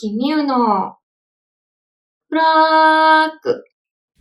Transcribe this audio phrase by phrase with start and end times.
[0.00, 0.96] 木美優の
[2.30, 3.64] フラック。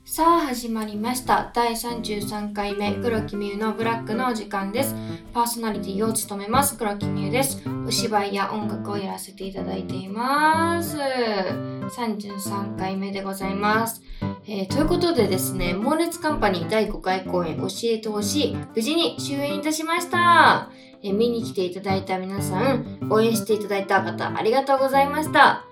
[0.03, 1.53] さあ始まりました。
[1.55, 4.93] 第33回目、黒木美優のブラックのお時間です。
[5.33, 7.63] パーソナリティを務めます、黒木美優です。
[7.87, 10.97] お芝居や音楽をやらせていただいています。
[10.97, 14.01] 33回目でございます。
[14.45, 20.71] えー、ということでですね、猛烈カンパニー第5回公演教えてほしい、無事に終演いたしました。
[21.01, 25.68] えー、見に来ていただいた皆さん、応援していただいた方、ありがとうございました。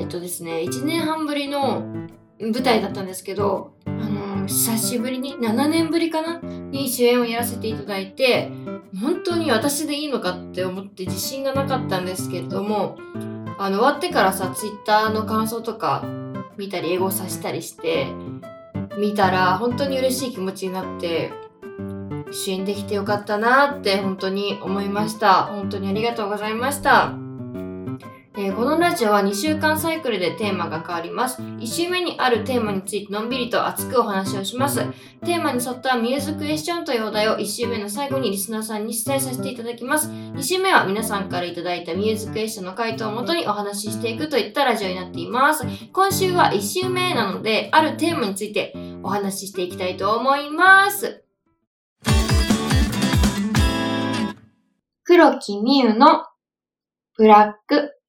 [0.00, 1.84] えっとですね、1年半ぶりの
[2.40, 8.50] 舞台だったんですけど、あのー、久しぶりに、7年ぶりかなに主演をやらせていただいて、
[8.98, 12.96] 本当に私でいいのかって思って自信がなかったんですけれども、
[13.58, 16.02] あの、終わってからさ、ツイッターの感想とか
[16.56, 18.06] 見たり、英語さしたりして、
[18.98, 21.30] 見たら本当に嬉しい気持ちになって、
[22.32, 25.44] 主演できてよかったなって本当に思いました。
[25.44, 27.19] 本当にありがとうございました。
[28.36, 31.42] えー、このラジオは2週間サイクルでテーマが変わります。
[31.42, 34.84] 1週目にあるテーマについてのんびりと熱くお話をします。
[35.24, 40.08] テーマに沿ったミューズクエスチョンというお題を1週目の最後にリスナーさんに出演させていただきます。
[40.08, 45.64] 2週目は皆さんからいただいたミューズクエスチョンの回答をもとにお話ししていくといったラジオになっています。
[45.92, 48.72] 今週は1週目なので、あるテーマについて
[49.02, 51.24] お話ししていきたいと思います。
[55.02, 56.26] 黒木美優の
[57.16, 57.99] ブラック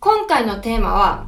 [0.00, 1.26] 今回のテーマは、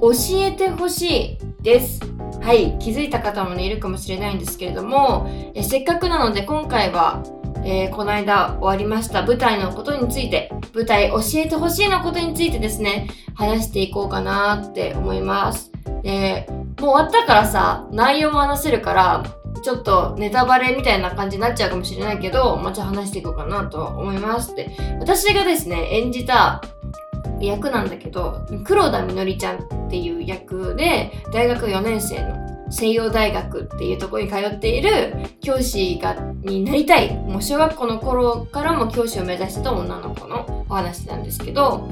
[0.00, 2.00] 教えてほしいです。
[2.40, 7.24] はい、気づいた方もね、いるかもしれないんですけれども、えせっかくなので今回は、
[7.64, 15.72] えー、この間終わりました舞台のことについて、舞台教えてほしいのことについてですね、話していこうかなって思います。
[16.04, 19.24] で、もう終わったからさ、内容も話せるから、
[19.64, 24.70] ちょっとネタバレみたいな感じになっちゃうかもしれないけど、まあ、じゃあ話していこうかなと思いますって。
[25.00, 26.62] 私がですね、演じた
[27.40, 37.14] 役なんだけど黒田みのりちゃんっていう役で大学4年生の西洋大学っていうとこに通っている教師がになりたい。
[37.14, 41.88] もう小学校の頃からも教師を目指してた女の子のお話なんですけど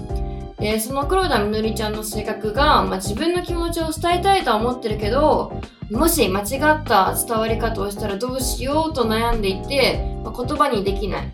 [0.58, 5.60] でその黒田みのりちゃんの性格が、まあ、自分の気持ちを伝えたいとは思ってるけど
[5.90, 6.44] もし間違
[6.80, 11.32] った伝わり方をしたらどうしようと悩んでいて、まあ、言葉にできない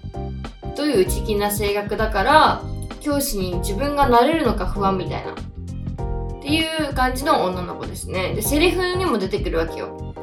[0.74, 2.62] という内気な性格だから
[3.00, 5.32] 教師に自分がなれるのか不安みたいな。
[5.32, 8.34] っていう感じの女の子ですね。
[8.34, 10.14] でセリフにも出てくるわけよ。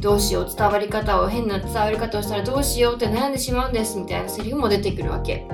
[0.00, 5.46] どうしよう伝わり方を変な伝わり方をしたらどうしようって悩んでしまうんですみたいなセリフも出てくるわけ。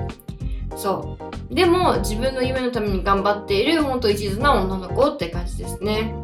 [0.75, 1.17] そ
[1.51, 1.55] う。
[1.55, 6.15] でも自分の夢のために頑張っているほんと一途な女の子って感じですね。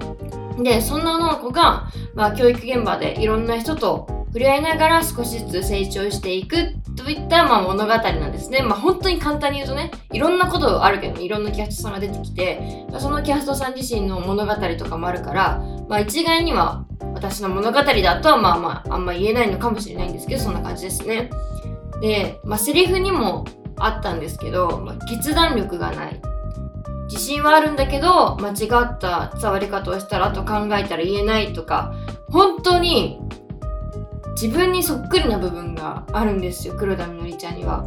[0.61, 6.75] でそんな女の子が、まあ、教育現場でいろんな人と触れ合いながら少しずつ成長していく
[7.09, 8.62] といった、まあ、物語なんですね。
[8.62, 21.31] まあ、本当に簡単に言うとね、いろんなことあるけど、いろんなキャストさんが出てきて、そのキャストさん自身の物語とかもあるから、まあ、一概には私の物語だとはまあまあ、あんま言えないのかもしれないんですけど、そんな感じですね。
[22.00, 23.46] で、まあ、セリフにも
[23.78, 26.22] あったんですけど、まあ、決断力がない。
[27.08, 31.91] 自信はあるんだけど、間違った伝わり方をしたら、あと考えたら言えないとか、
[32.30, 33.20] 本当に
[34.41, 37.85] 自分にそっくりな部分があるんですよ黒田みのりちゃんには。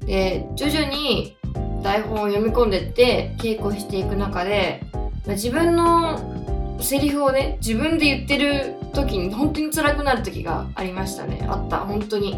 [0.00, 1.36] で徐々に
[1.80, 4.82] 台本を読み込んでって稽古していく中で
[5.26, 11.46] ま自分のセリフをね自分で言ってる時に本当に辛くなる時がありましたね。
[11.48, 12.36] あった本当に。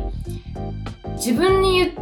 [1.17, 1.95] 自分に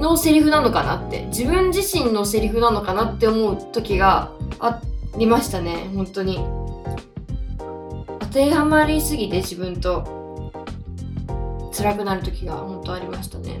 [0.00, 4.80] のセリフなのかなって自分自身のセリフなのかなって思う時があ
[5.16, 6.40] りましたね本当に。
[8.18, 10.17] 当てはまりすぎて自分と。
[11.72, 13.60] 辛くなる時が本当ありましたね。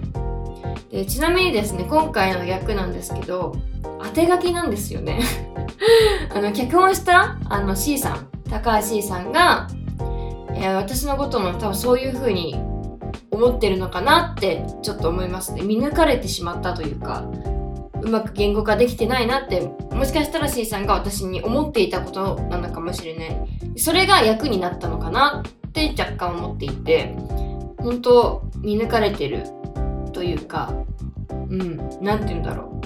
[0.90, 3.54] でちなみにですね今回の役なんですけど
[4.02, 5.20] 当て書きなんですよね。
[6.34, 9.68] あの脚本したあの C さん高橋 C さんが、
[10.54, 12.56] えー、私のことも多分そういう風に
[13.30, 15.62] 思ってるのかなってちょっと思いますね。
[15.62, 17.24] 見抜かれてしまったというか
[18.02, 23.36] うまく言語化できてないなってもしかしたら C さんが私に思っていたことなのかもしれない。
[23.76, 27.14] それが役になったのかなって若干思っていて
[27.78, 29.44] 本当見抜かれてる
[30.12, 30.72] というか
[31.48, 32.78] うん何て言うんだろう。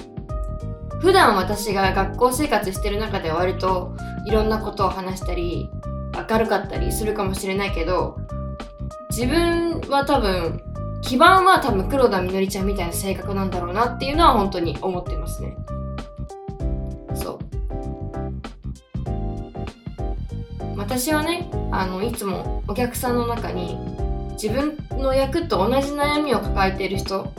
[0.99, 3.93] 普段私が学校生活してる中では割と
[4.25, 5.69] いろんなことを話したり
[6.29, 8.17] 明るかったりするかもしれないけど
[9.09, 10.61] 自分は多分
[11.01, 15.57] 基盤は多分黒田みのりちゃんみたいな性格なんだろうなっていうのは本当に思ってますね。
[17.13, 17.39] そう。
[20.77, 23.77] 私はねあのいつもお客さんの中に
[24.33, 27.33] 自分の役と同じ悩みを抱えている人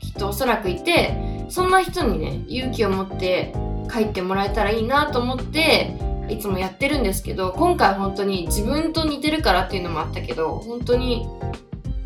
[0.00, 3.52] きっとおそらくいてそんな人にね勇気を持って
[3.92, 5.96] 書いてもらえたらいいなと思って
[6.28, 11.26] いつもやってるんですけど今回本当に自分と似てるからっていうのもあったけど本当に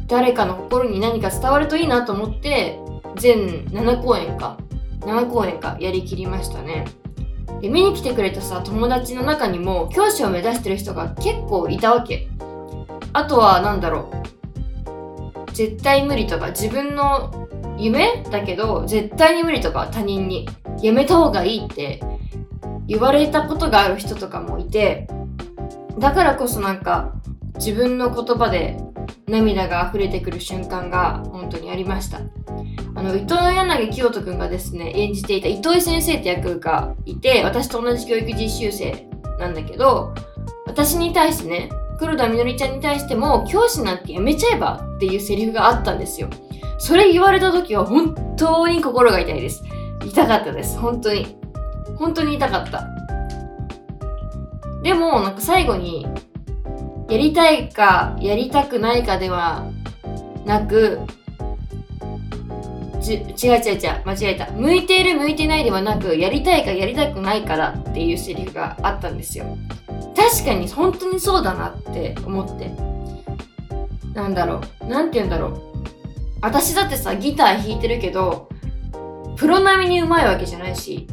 [0.06, 2.78] 誰かの心に何か伝わるといいなと思って
[3.16, 4.58] 全7公演か
[5.00, 6.86] 7公演かやりきりましたね。
[7.60, 12.28] で見に来てくれたさ友達の中にも教師を目指してる人が結構いたわけ。
[13.12, 14.33] あとは何だろう
[15.54, 17.48] 絶対無理とか自分の
[17.78, 20.48] 夢だけど絶対に無理とか他人に
[20.82, 22.00] やめた方がいいって
[22.86, 25.08] 言われたことがある人とかもいて
[25.98, 27.14] だからこそなんか
[27.56, 28.76] 自分の言葉で
[29.26, 32.20] 涙が溢れてくる瞬間が本当にありました。
[32.96, 39.08] あの伊藤柳清人君がですね演じていた糸井先生って役がいて私と同じ教育実習生
[39.38, 40.14] なんだけど
[40.66, 46.28] 私に対してね黒田みのりちゃんに対しても教師なんてやめちゃえばっていうセリフがあったんですよ。
[46.78, 49.62] それ言われた時は本当に心が痛いです。
[50.04, 50.78] 痛かったです。
[50.78, 51.36] 本当に。
[51.96, 52.88] 本当に痛かった。
[54.82, 56.06] でもなんか最後に
[57.08, 59.70] やりたいかやりたくないかでは
[60.44, 61.00] なく
[63.02, 64.50] 違う違う違う間違えた。
[64.50, 69.56] 向いている向いてないではなくやりたいかやりたくないからっていうセリフがあったんですよ。
[70.16, 72.70] 確かに本当にそうだなって思って。
[74.14, 74.86] なんだろう。
[74.86, 75.60] なんて言うんだろう。
[76.40, 78.48] 私だってさギター弾いてるけど
[79.36, 81.08] プロ並みにうまいわけじゃないし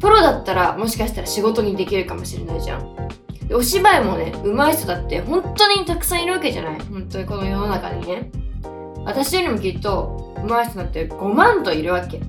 [0.00, 2.96] プロだったらもしかしたら仕事にできるかもしれないじゃん。
[3.46, 6.80] でお芝居もね上手い人だって本当にたくさんいるわけじゃない。
[6.80, 8.30] 本当にこの世の中にね。
[9.04, 12.20] 私よりもきっと上手い人だって5万といるわけ。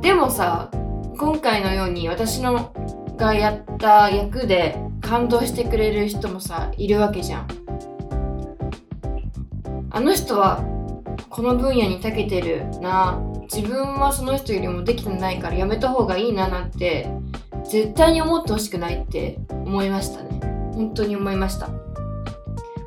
[0.00, 0.68] でもさ
[1.16, 2.72] 今回のように私の
[3.20, 7.48] がやった役で感動してくれる人もさいるわけじゃん。
[9.90, 10.64] あの人は
[11.28, 13.20] この分野に長けてるな。
[13.52, 17.08] 自分はその人よりもできてないからやめた方がいいななんて
[17.68, 20.40] 絶対に思ってほしくないって思いましたね。
[20.72, 21.68] 本当に思いました。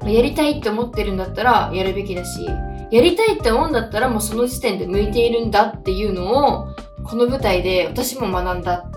[0.09, 2.45] やりたいって思ってるんだったらやるべきだし
[2.91, 6.67] やりたいって思うんだったらもうその時点で向いているんだっていうのを
[7.03, 8.89] この舞台で私も学んだ。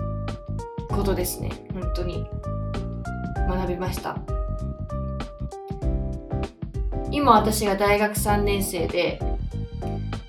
[0.97, 1.51] ことですね。
[1.73, 2.25] 本当に。
[3.47, 4.17] 学びました。
[7.11, 9.21] 今私が大学3年生で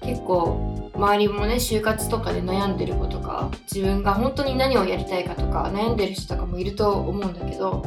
[0.03, 7.83] 結構周りもね就活とかで悩んでる子とか自分が本当に何をやりたいかとか悩んでる人とかもいると思うんだけど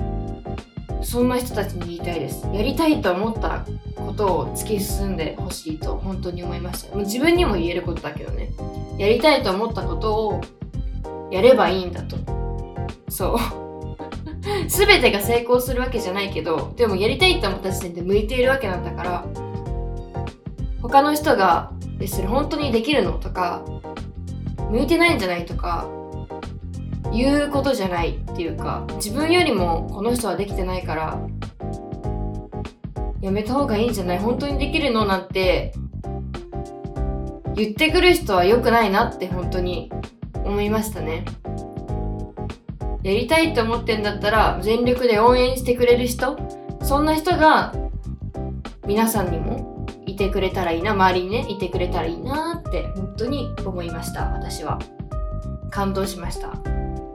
[1.02, 2.46] そんな人たちに言いたいです。
[2.54, 6.96] やりたいと思ったことを突き進んでほしいと本当に思いました。
[6.96, 8.52] もう自分にも言えることだけどね。
[8.98, 10.42] やりたいと思ったことを
[11.32, 12.41] やればいいんだと。
[13.12, 13.38] そう
[14.70, 19.26] 全てが成功するわけじゃないけどでもやりたいと思った時点で向いているわけなんだから
[20.82, 23.64] 他の人が「えそれ本当にできるの?」とか
[24.72, 25.88] 「向いてないんじゃない?」とか
[27.12, 31.20] 言うことじゃないっていうか自分よりもこの人はできてないから
[33.22, 34.20] やめた方がいいんじゃない？
[34.20, 35.06] 本当にできるの？
[35.06, 35.74] なんて
[37.56, 39.92] 言ってくる人は良くないなって本当に
[40.46, 41.26] 思いましたね。
[43.04, 46.38] やりたいって思ってんだったら全力で応援してくれる人
[46.84, 47.74] そんな人が
[48.86, 54.80] 皆さんにもいてくれたらいいな周りにねいてくれたらいいなって本当に思いました私は。
[55.72, 56.52] 感動しました。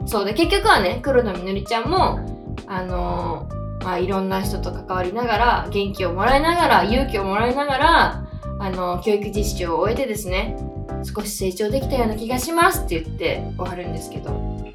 [0.06, 2.20] そうで結局はね黒田みのりちゃんも
[2.66, 8.26] あのー、まあいろんな人と関わりながら元気をもらいながら勇気をもらいながら
[8.58, 10.56] あのー、教育実習を終えてですね
[11.04, 14.65] 少し成長できたような気がしますって言って終わるんですけど。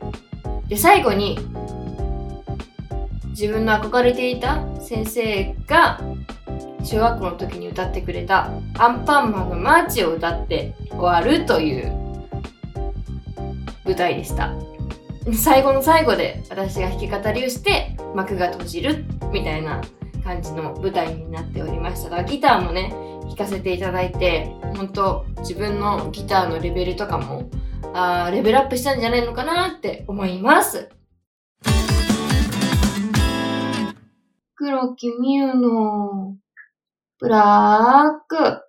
[0.71, 1.37] で最後に
[3.31, 5.99] 自分の憧れていた先生が
[6.81, 8.49] 小学校の時に歌ってくれた
[8.79, 11.91] 「アンパンマンのマーチ」を歌って終わるという
[13.83, 14.53] 舞台でした。
[15.33, 19.81] 最後の最後で私が弾き語りをして幕が閉じるみたいな
[20.23, 22.09] 感じの舞台になっておりました。
[22.09, 27.49] がギターもね弾かせていただいて本当自分のギターのレベルとかも
[27.93, 30.89] あレベルアップしたんじゃないのかなって思います。
[34.55, 36.35] 黒木みゆの
[37.19, 38.61] ブラック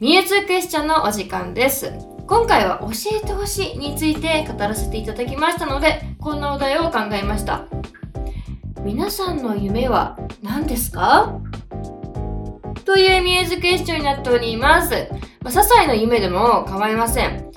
[0.00, 1.92] ミューズクエスチョンのお時間です。
[2.26, 7.66] 今回は教えてほしいについて語らせていただきましたので、こんなお題を考えました。
[8.82, 11.40] 皆さんの夢は何ですか？
[12.84, 15.08] というミューズクエスチョンになっております。
[15.42, 17.49] まあ、些細な夢でも構いません。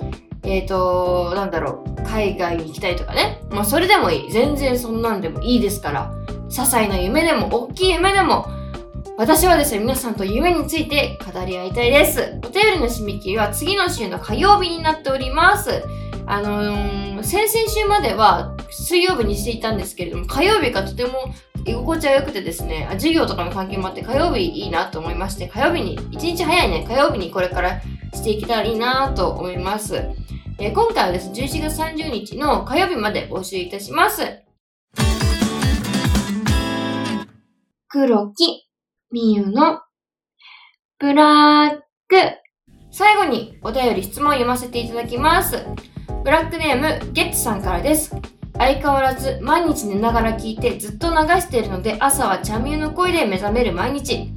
[0.44, 3.40] えっ、ー、と、なんだろう、海外に行きたいとかね。
[3.50, 4.32] まあ、それでもいい。
[4.32, 6.12] 全然そんなんでもいいですから。
[6.48, 8.46] 些細な夢でも、大きい夢でも、
[9.16, 12.40] 私はですね、皆さんと夢について語り合いたいです。
[12.44, 15.84] お便りの締め切りは次の週の火曜日になっております。
[16.26, 21.32] あのー、先々週までは水曜日にしていたんですけれども、火曜日がとても
[21.64, 27.80] 居心地は良くてですね、授業とかの関係もあって火曜日いいなと思いまして、火曜日に、一日早いね、火曜日にこれから
[28.12, 30.02] していけたらいいなと思います。
[30.56, 34.22] えー、今回はですね、11月30日の火曜日まで募集いたします。
[37.88, 38.68] 黒木
[39.10, 39.80] みゆの
[41.00, 41.70] ブラッ
[42.08, 42.16] ク
[42.92, 45.66] 最後にお便り質問を読ませていただきます。
[46.22, 48.14] ブラックネームゲッツさんからです。
[48.56, 54.32] 相変わらず毎日寝ながら聞いてずっと流しているので朝はちゃんみゆの声で目覚める毎日。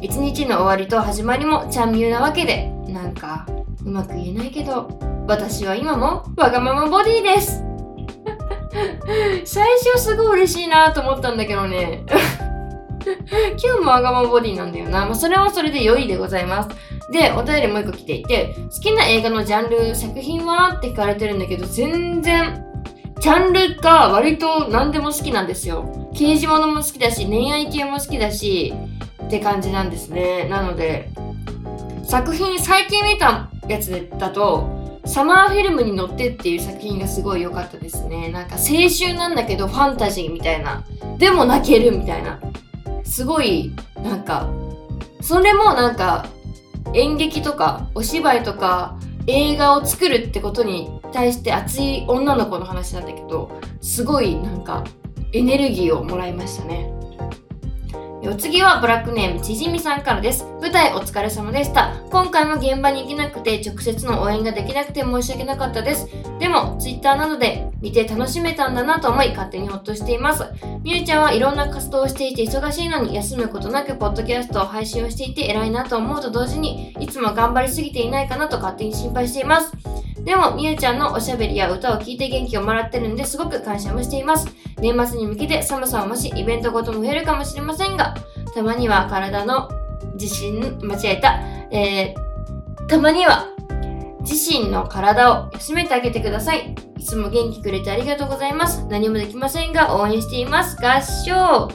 [0.00, 3.46] 一日の終わりと始まりもちゃんみゆなわけで、なんか
[3.84, 7.64] うまく言えないけど、私は今もわがままボディです。
[9.46, 12.04] 最初すごい嬉しいなと思ったんだけどね。
[13.56, 15.06] 今日もわがままボディなんだよな。
[15.06, 16.68] まあ、それはそれで良いでございます。
[17.10, 22.62] で、お便りもう一個来ていて、好きな映画のジャンル、作品はって聞かれてるんだけど、全然、
[23.18, 26.10] ジャンルが割と何でも好きなんですよ。
[26.14, 28.74] 刑事物も好きだし、恋愛系も好きだし、
[29.24, 30.46] って感じなんですね。
[30.50, 31.08] なので、
[32.04, 38.30] 作品、最近見たやつだと、サマーフィルムに乗ってっていう作品がすごい良かったですね。
[38.30, 40.84] なんか青春なんだけどファンタジーみたいな。
[41.18, 42.40] でも泣けるみたいな。
[43.04, 44.48] すごい、なんか、
[45.20, 46.26] それもなんか
[46.94, 54.84] 演劇とかお芝居とか映画を作るってことに対して熱い女の子の話なんだけど、すごいなんか
[55.32, 56.92] エネルギーをもらいましたね。
[58.24, 60.44] お次はブラックネームちじみさんからです。
[60.60, 61.96] 舞台お疲れ様でした。
[62.08, 66.06] 今回も現場に行けなくて直接の応援ができなくて申し訳なかったです。
[66.38, 70.44] でも、Twitter などで見て楽しめたんだなと思い勝手にほっとしています。
[70.84, 79.72] みゆちゃんはいろんな活動をしていて忙しいのに休むことなくポッドキャストを配信をしていて偉いなと思うと同時にいつも頑張りすぎていないかなと勝手に心配しています。
[80.24, 84.46] でも、みゆちゃんのおしゃべりや歌を聴いて元気をもらってるんですごく感謝もしています。
[84.78, 88.14] 年末に向けて寒さはもしイベントごとも増えるかもしれませんが、
[88.54, 89.68] たまには体の
[90.14, 93.48] 自信、間違えた、えー、たまには
[94.20, 96.74] 自身の体を休めてあげてください。
[96.96, 98.86] いつも元気くれてありがとうございます。
[98.88, 100.76] 何もできませんが応援しています。
[100.80, 101.68] 合唱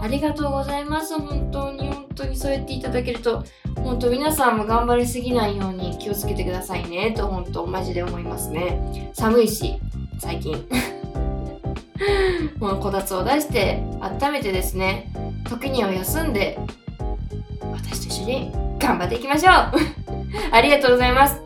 [0.00, 1.18] ありがとうございます。
[1.18, 3.44] 本当に本当にそう言っていただけると
[3.76, 7.12] 本当皆さんも頑張りすぎないように気をつけてくださいね。
[7.12, 9.10] と本当マジで思いますね。
[9.12, 9.80] 寒いし
[10.18, 10.66] 最近。
[12.58, 15.12] もうこたつを出して温めてですね
[15.48, 16.58] 時には休んで
[17.72, 19.54] 私と一緒に頑張っていきましょう。
[20.52, 21.40] ありがとうございます。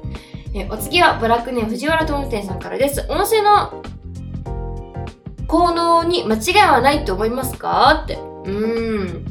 [0.55, 3.07] えお次はブラックネーム藤原智天さんからです。
[3.09, 3.83] 音声の
[5.47, 8.03] 効能に間違いはないと思いますか？
[8.05, 8.32] って。
[8.45, 9.25] うん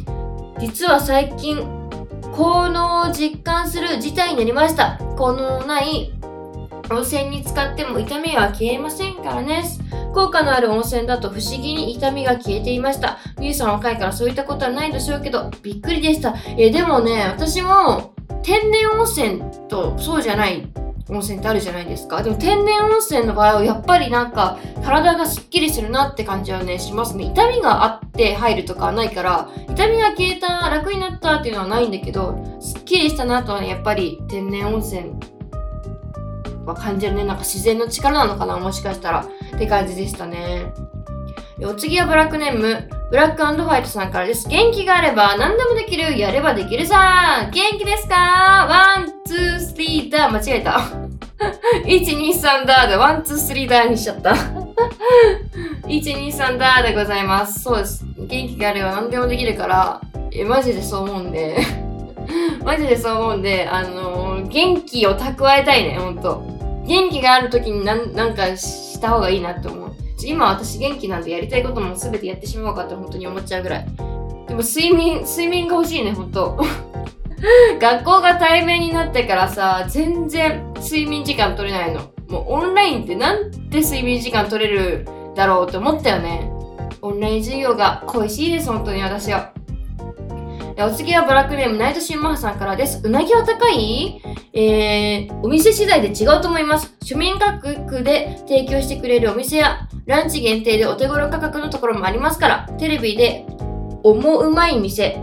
[0.59, 1.57] 実は最近
[2.31, 4.97] 効能を実感する事態になりました。
[5.17, 6.13] 効能のない
[6.89, 9.63] 温泉に使っても痛みは消えませんからね。
[10.13, 13.17] 効果のある温泉だと不思議に痛みが消えていました。
[13.39, 16.35] みゆさん若いからそういったことはないでしょうけど、びっくりでした。
[16.57, 18.13] えでもね、私も
[18.43, 20.67] 天然温泉とそうじゃない
[21.11, 22.23] 温泉ってあるじゃないですか。
[22.23, 27.25] でも天然温泉の場合はやっぱりなんか体がすっきりするなって感じはね、しますね。
[27.25, 35.11] 痛みがあって入るとかはないから、痛みが消えた、楽になったっていうのはないんだけど、すっきりしたなとはね、やっぱり天然温泉
[36.65, 37.25] は感じるね。
[37.25, 39.25] なんか自然の力なのかなもしかしたら。
[39.55, 40.73] って感じでしたね。
[41.63, 44.47] お次はブラックネーム、ブラックファイトさんからです。
[44.47, 46.17] 元気があれば何でもできる。
[46.17, 47.49] やればできるさ。
[47.51, 50.29] 元気ですか one、two、three だ。
[50.31, 51.00] 間違えた。
[51.85, 54.31] 1、2、3だで、 one、two、three だにしちゃった。
[54.31, 57.61] 1、2、3だでございます。
[57.61, 58.05] そうです。
[58.17, 61.57] 元気があれば何でもできるから、え、マジでそう思うんで
[62.63, 66.43] マジでそう思うんで、あのー、元気を蓄えたいね、ほんと。
[66.85, 69.91] 元気がある時になんなんかした方がいいなって思う。
[70.23, 73.85] 今私元気なんでやりたいことも全てやってしまおうかって本当に思っちゃうぐらい。
[74.47, 76.57] でも睡眠、睡眠が欲しいね、本当
[77.79, 82.01] 学校が対面になってからさ、全然睡眠時間取れないの。
[82.29, 86.51] もうオンラインってなんで睡眠時間取れるだろうって思ったよね。
[87.01, 89.51] オンライン授業が恋しいです、本当に私は。
[90.77, 93.01] お次はブラックネームナイトシンマハさんからです。
[93.03, 94.21] うなぎは高い？
[94.53, 96.95] えー、お店次第で違うと思います。
[97.03, 103.45] 庶民価格で提供してくれるお店やランチ限定でお手頃価格のところもありますから、テレビで
[104.03, 105.19] 思うまい店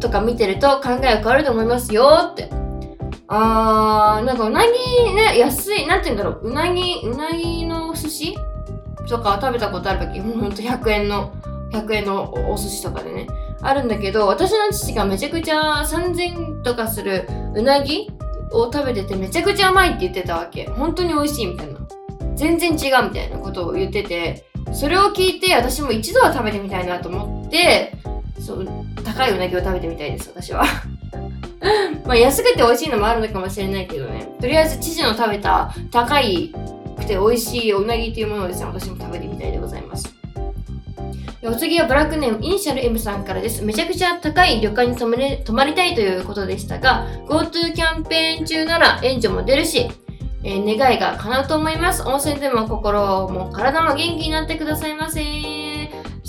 [0.00, 2.50] とか見てると考えが変わると思いますよって。
[3.28, 8.36] あー、なんかうなぎね、安い、なんて言うんだろう、うなぎ、うなぎの寿司？
[9.08, 11.32] とか食べたことあるとき、 ほんと100円の、
[11.72, 13.26] 100円のお寿司とかでね、
[13.62, 18.10] あるんだけど、私の父がめちゃくちゃ3000とかするうなぎ
[18.52, 20.66] を食べててめちゃくちゃ甘いって言ってたわけ。
[20.66, 21.78] 本当に美味しいみたいな。
[22.34, 27.92] 全然違うみたいなことを言ってて、それを聞いて私も一度は食べてみたいなと思って、
[28.40, 28.66] そう、
[29.04, 30.64] 高いうなぎを食べてみたいです、私は。
[32.06, 34.28] まあ安くて美味しいのもあるのかもしれないけどね。
[34.40, 36.52] とりあえず知事の食べた高い
[36.96, 40.14] くて美味しいうなぎというものをですね、私も食べてみたいでございます。
[41.42, 43.64] お次はブラックネームイニシャル M さんからです。
[43.64, 49.90] めちゃくちゃ高い旅館に泊まれ泊まりたいということでしたが、GoTo キャンペーン中なら援助も出るし、
[50.42, 52.02] えー、願いが叶うと思います。
[52.02, 55.59] 温泉でも心も体も元気になってくださいませ。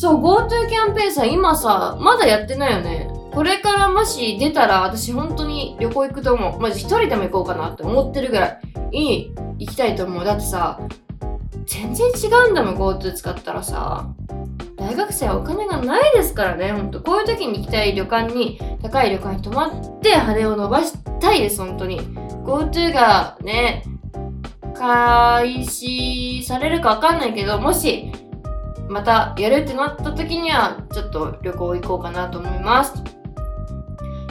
[0.02, 3.08] そう、GoTo キャンペーンさ、今さ、まだやってないよね。
[3.32, 6.60] これからもし出たら私本当に旅行行くと思う。
[6.60, 10.26] まず一人でも行こうかなって思ってるぐらいに行きたいと思う。
[10.26, 10.80] だってさ、
[11.68, 14.08] 全然違うんだもん、GoTo 使ったらさ。
[14.76, 17.00] 大学生はお金がないですからね、ほんと。
[17.02, 22.02] こういう時に行きたい旅館に、高い旅館に泊まって羽を伸ばしたいです、本当に。
[22.44, 23.84] GoTo がね、
[24.74, 28.12] 開始されるかわかんないけど、もし、
[28.92, 32.94] またやるってなった時には、ちょっと旅行行こうかなと思います。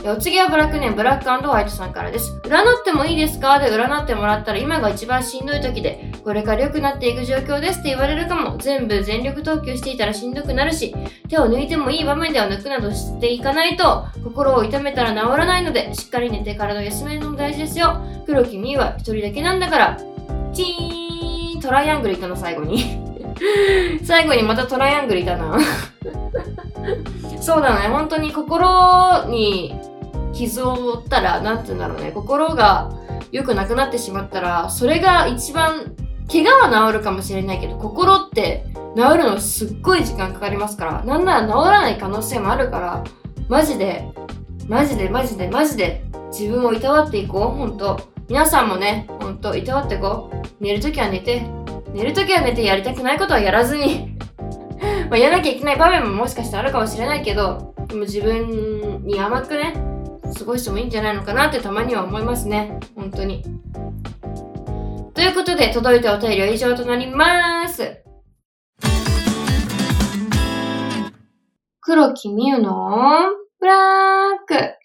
[0.03, 2.41] お次はブラックネーム、ブラックホワイトさんからです。
[2.45, 3.59] 占ってもいいですか？
[3.59, 8.57] で占ってもらったら今が一番しんどい時で、これから良くなっていく状況ですって言われるかも。
[8.57, 10.95] 全部全力投球していたらしんどくなるし、
[11.29, 18.01] 手を抜いてもいい場面では抜くなどしていかないと、心を痛めたら治らないので、しっかり寝て体を休めるのも大事ですよ。
[18.25, 19.99] 黒木美は一人だけなんだから、
[20.55, 23.10] チーントライアングルいたの最後に
[24.05, 25.59] 最後にまたトライアングルいたな
[27.41, 29.75] そうだね、本当に心に
[30.33, 32.91] 傷を負ったら、なんて言うんだろうね、心が
[33.33, 35.95] 良くなくなってしまったら、それが一番、
[36.31, 38.67] 怪我は治るかもしれないけど、心って
[38.97, 43.05] 治るのすっごい時間かかりますから、なんなら治らない可能性もあるから、
[43.49, 44.09] マジで、
[44.69, 48.01] マジでマジでマジで自分をいたわっていこう、ほんと。
[48.29, 50.47] 皆さんもね、ほんといたわっていこう。
[50.61, 51.45] 寝るときは寝て、
[51.93, 54.17] 寝るときは寝てやりたくないことはやらずに
[55.11, 59.75] まあやらなきゃいけない場面ももしかしたらあるかもしれないけど、でも自分に甘くね、
[60.39, 62.79] 過ごしてもいいんじゃないのかなってたまには思いますね。
[62.95, 63.43] 本当に。
[65.15, 68.03] ということで、届いたお便りは以上となります。
[71.81, 74.80] 黒木美優のブラック。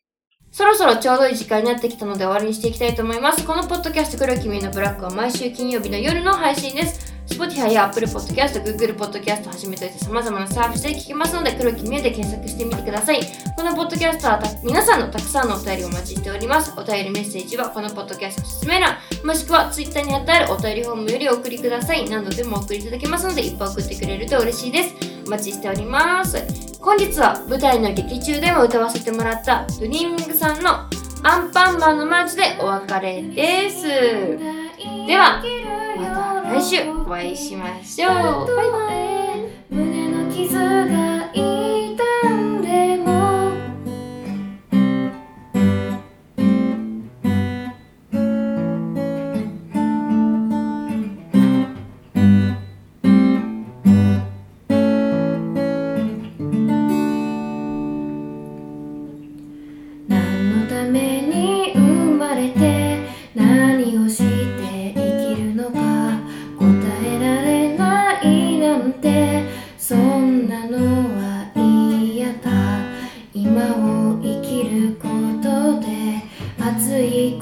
[0.55, 3.45] そろそろちょうどいい時間になってきたので終わりにしていきたいと思います。
[3.45, 7.14] このポッドキャスト黒君のブラックは毎週金曜日の夜の配信です。
[7.27, 13.19] Spotify や Apple Podcast、Google Podcast をはじめとして様々なサービスで聞けますので、黒木美優で検索してみてください。
[13.55, 16.73] このポッドキャストは皆さんのたくさんのお便りをお待ちしております。
[16.77, 22.09] お便りメッセージはこのポッドキャスト説明欄、もしくは Twitter に貼ってあるお便りフォームよりお送りください。
[22.09, 24.95] 何度でもお送りいただけますので、いっぱい送ってくれると嬉しいです。
[25.25, 26.37] お待ちしております。
[26.79, 30.87] 本日は舞台の劇中でも歌わせてもらったドリーミングさんの
[31.23, 33.87] アンパンマンのマーチでお別れです。
[35.07, 35.41] では、
[36.51, 38.11] 来週お会いしましょう。
[38.11, 38.91] バイバ
[41.01, 41.04] イ。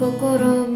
[0.04, 0.73] ¡Bu!